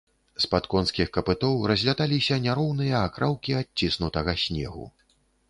[0.43, 4.89] З-пад конскіх капытоў разляталіся няроўныя акраўкі адціснутага снегу.